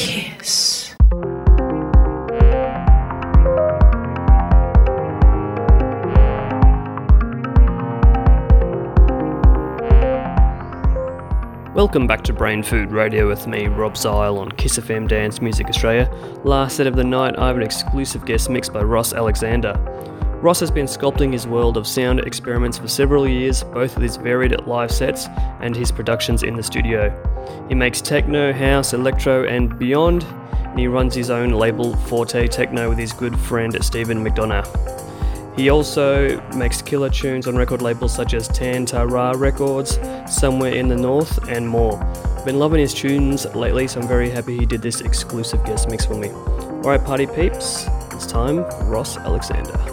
[0.00, 0.96] Kiss.
[11.74, 15.66] Welcome back to Brain Food Radio with me, Rob Zile, on Kiss FM Dance Music
[15.68, 16.10] Australia.
[16.44, 19.74] Last set of the night, I have an exclusive guest mix by Ross Alexander.
[20.42, 24.16] Ross has been sculpting his world of sound experiments for several years, both with his
[24.16, 25.26] varied live sets
[25.60, 27.12] and his productions in the studio.
[27.68, 32.88] He makes techno, house, electro, and beyond, and he runs his own label Forte Techno
[32.88, 34.66] with his good friend Stephen McDonough.
[35.58, 40.96] He also makes killer tunes on record labels such as Tantara Records, Somewhere in the
[40.96, 41.98] North, and more.
[42.46, 46.06] Been loving his tunes lately, so I'm very happy he did this exclusive guest mix
[46.06, 46.30] for me.
[46.30, 49.89] Alright, party peeps, it's time for Ross Alexander.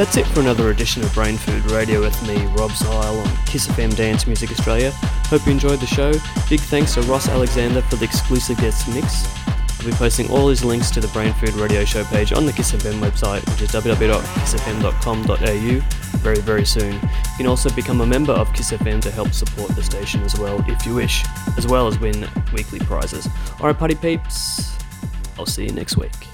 [0.00, 3.66] That's it for another edition of Brain Food Radio with me, Rob Zile on Kiss
[3.66, 4.92] FM Dance Music Australia.
[5.26, 6.12] Hope you enjoyed the show.
[6.48, 9.28] Big thanks to Ross Alexander for the exclusive guest mix.
[9.78, 12.52] I'll be posting all these links to the Brain Food Radio Show page on the
[12.54, 15.80] Kiss FM website, which is www.kissfm.com.au,
[16.20, 16.94] very, very soon.
[16.94, 20.38] You can also become a member of Kiss FM to help support the station as
[20.38, 21.26] well, if you wish,
[21.58, 23.28] as well as win weekly prizes.
[23.60, 24.78] Alright, party peeps,
[25.38, 26.29] I'll see you next week.